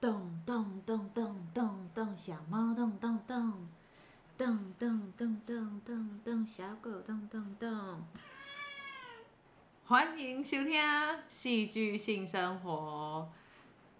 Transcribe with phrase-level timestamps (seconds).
[0.00, 3.68] 咚咚咚咚咚咚，小猫咚咚咚，
[4.38, 8.02] 咚咚咚咚咚咚，小狗咚咚咚。
[9.84, 10.80] 欢迎收听
[11.28, 13.30] 《戏剧性生活》。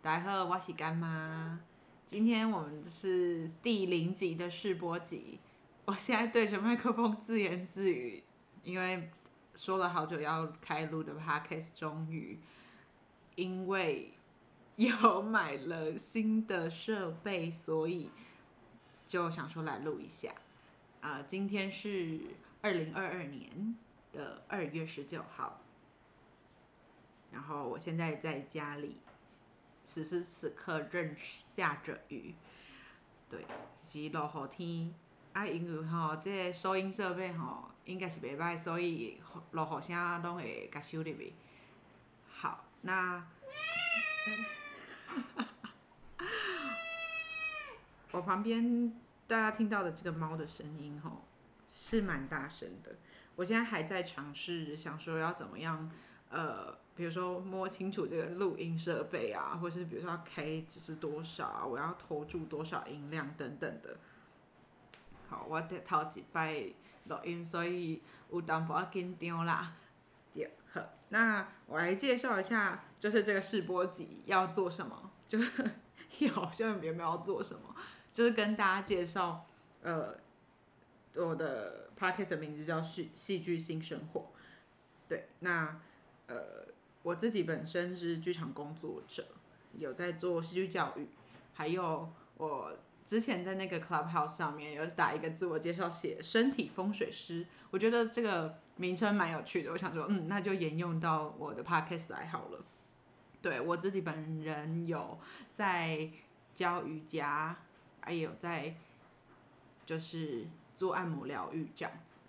[0.03, 1.61] 大家好，我是干妈。
[2.07, 5.39] 今天我们是第零集的试播集。
[5.85, 8.25] 我现在对着麦克风自言自语，
[8.63, 9.11] 因为
[9.55, 12.41] 说了好久要开录的 podcast，终于
[13.35, 14.15] 因为。
[14.81, 18.11] 有买了新的设备，所以
[19.07, 20.33] 就想说来录一下。
[21.03, 22.19] 啊，今天是
[22.63, 23.77] 二零二二年
[24.11, 25.61] 的二月十九号，
[27.31, 28.97] 然后我现在在家里，
[29.85, 32.35] 此时此刻正下着雨，
[33.29, 33.45] 对，
[33.85, 34.95] 是落雨天。
[35.35, 41.35] 啊，因为吼，这收音设备吼应该是袂歹，所以落雨声拢会甲收入去。
[42.31, 43.23] 好，那。
[48.13, 48.93] 我旁边
[49.27, 51.25] 大家听到的这个猫的声音，吼，
[51.69, 52.97] 是蛮大声的。
[53.37, 55.91] 我现在还在尝试，想说要怎么样，
[56.29, 63.97] 呃，比如说摸清楚这个录音设备啊，或是比如说要开只是多少啊，我要投注多少音量等等的。
[65.29, 66.65] 好，我得头几摆
[67.05, 69.73] 录音，所以有淡薄紧张啦。
[71.11, 75.69] 那我来介绍一下，就是这个试播集要做什么，就是
[76.33, 77.75] 好像也没有要做什么，
[78.13, 79.47] 就是跟大家介绍，
[79.83, 80.17] 呃，
[81.17, 84.33] 我的 podcast 的名字叫戏戏剧新生活，
[85.09, 85.81] 对，那
[86.27, 86.67] 呃，
[87.03, 89.27] 我自己本身是剧场工作者，
[89.79, 91.09] 有在做戏剧教育，
[91.53, 92.77] 还有我。
[93.11, 99.73] 之前在那个 Clubhouse 上面有打一个自我介绍，写身体风水师，我觉得这个名称蛮有趣的。
[99.73, 102.65] 我想说，嗯，那就沿用到我的 Podcast 来好了。
[103.43, 105.19] 对我自己本人有
[105.53, 106.09] 在
[106.55, 107.57] 教瑜伽，
[108.01, 108.77] 还有在
[109.85, 112.21] 就是做按摩疗愈这样子。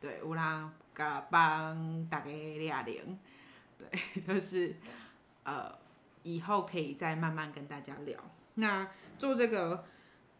[0.00, 3.18] 对，乌拉嘎帮大家俩零，
[3.76, 3.86] 对，
[4.26, 4.76] 就是
[5.44, 5.76] 呃，
[6.22, 8.18] 以后可以再慢慢跟大家聊。
[8.54, 8.88] 那
[9.18, 9.84] 做这个。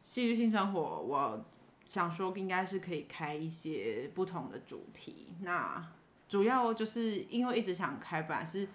[0.06, 1.44] 戏剧性生活，我
[1.84, 5.34] 想说应该是可以开一些不同的主题。
[5.40, 5.84] 那
[6.28, 8.68] 主要就是因为一直想开，吧是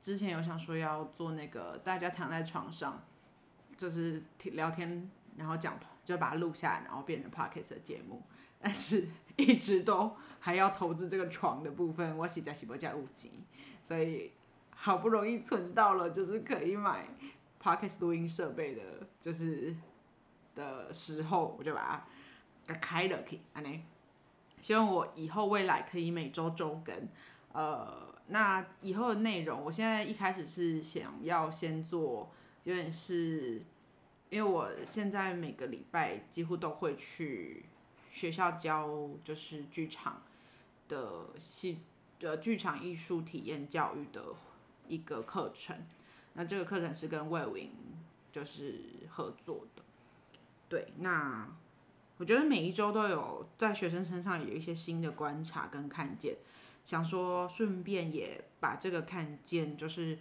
[0.00, 3.02] 之前有想说要做那个大家躺在床上，
[3.76, 4.22] 就是
[4.52, 8.22] 聊天，然后讲，就把它录下来，然后变成 podcast 的节目。
[8.60, 13.32] 但是一直都还要投资这个床的部分，我洗在洗不加五级，
[13.82, 14.30] 所以
[14.70, 17.08] 好不容易存到了，就是可以买
[17.60, 18.82] podcast 录音设备的，
[19.20, 19.74] 就是。
[20.54, 22.06] 的时候，我就把
[22.66, 23.82] 它开了，可以安尼。
[24.60, 27.08] 希望我以后未来可以每周周更。
[27.52, 32.30] 呃，那以后的内容，我现在一开始是想要先做，
[32.64, 33.62] 有点是，
[34.28, 37.64] 因为我现在每个礼拜几乎都会去
[38.12, 40.22] 学校教，就是剧场
[40.88, 41.80] 的戏
[42.20, 44.22] 呃剧场艺术体验教育的
[44.86, 45.76] 一个课程。
[46.34, 47.72] 那这个课程是跟魏云
[48.30, 49.82] 就是合作的。
[50.70, 51.48] 对，那
[52.16, 56.36] 我觉得每一周都有在学生身上有一些新的观察跟看见，
[56.84, 60.16] 想说顺便也把这个看见，就是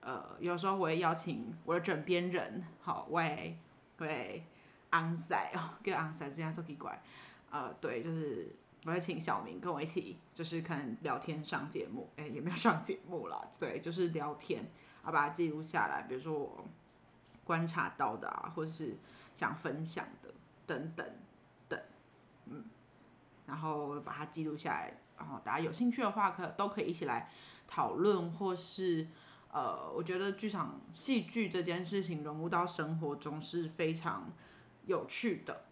[0.00, 3.56] 呃，有时候我会邀请我的枕边人，好，喂
[3.96, 4.44] 喂，
[4.90, 7.02] 昂塞哦，跟昂塞这样做奇怪，
[7.50, 14.70] 呃，对，就是我会请小明跟我一起，就是可能聊天上节目，哎，也没有上节目啦，对，就是聊天，
[15.02, 16.68] 啊，把它记录下来，比如说我
[17.44, 18.94] 观察到的啊，或者是。
[19.36, 20.32] 想分享的
[20.66, 21.06] 等等
[21.68, 21.78] 等，
[22.46, 22.64] 嗯，
[23.44, 27.30] 然后把它记录下来，然后大家有兴趣的话，可都可以一起来
[27.68, 29.06] 讨论，或是
[29.52, 34.32] 呃，我觉得剧场戏剧这件事情融入到生活中是非常
[34.86, 35.66] 有趣的，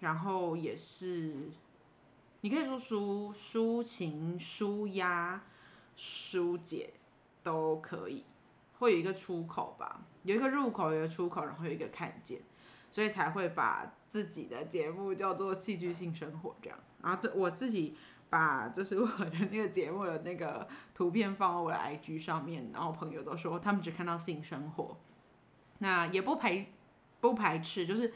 [0.00, 1.48] 然后也是
[2.40, 5.44] 你可以说抒抒情、抒压、
[5.94, 6.94] 疏解
[7.44, 8.24] 都可以，
[8.78, 12.40] 会有一个出口吧，有一个入口，有一个出口，然后有一个看见。
[12.96, 17.94] 所以才会把自己的节目叫做戏剧性生活这样，然后我自己
[18.30, 24.96] 把就是我的那个节目的那个图片放到我的 IG 上面，然后朋友都说他们只看到性生活，
[25.80, 26.68] 那也不排
[27.20, 28.14] 不排斥，就是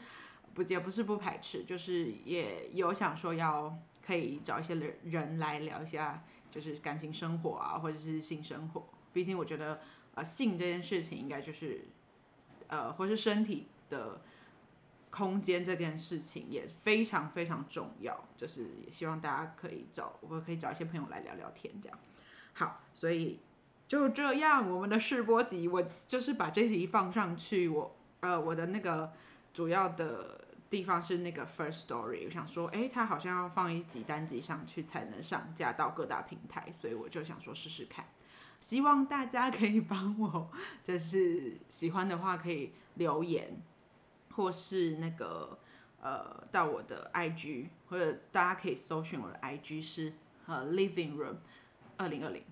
[0.55, 9.79] 不也不是不排斥，就是也有想说要可以找一些人人来聊一下，就是感情生活啊，或者是性生活，毕竟我觉得
[10.15, 11.85] 呃性这件事情应该就是
[12.65, 14.21] 呃或是身体的。
[15.11, 21.99] 空间这件事情也非常非常重要，就是也希望大家可以找我可以找一些朋友来聊聊天，这样
[22.53, 23.39] 好，所以
[23.87, 29.11] 就这样，我们的试播集我就是把这集放上去，我呃，我的那个
[29.53, 38.05] 主要的地方是那个 First Story，我想说，哎，它好像要放一集单集上去才能上架到各大平台，所以我就想说试试看。
[38.61, 40.49] 希望大家可以帮我，
[40.83, 43.61] 就是喜欢的话可以留言，
[44.35, 45.57] 或是那个
[46.01, 50.13] 呃到我的 IG，或者大家可以搜寻我的 IG 是
[50.45, 51.37] 呃 Living Room
[51.97, 52.43] 二零二零，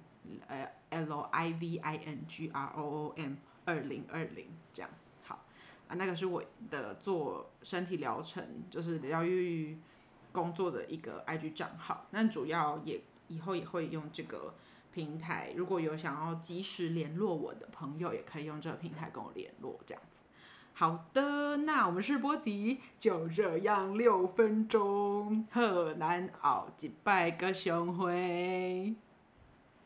[0.48, 3.36] 呃 L I V I N G R O O M
[3.66, 4.90] 二零二零这样。
[5.24, 5.46] 好
[5.88, 9.78] 啊，那个是我的做身体疗程，就是疗愈
[10.32, 14.54] 工作的一个 IG 账号，那主要也以后也会用这个。
[14.92, 20.24] 平台如果有想要及时联络我的朋友，也可以用这个平台跟我联络，这样子。
[20.80, 28.96] 好的，那我们试播集就这样六分钟，很难熬，几百个雄灰。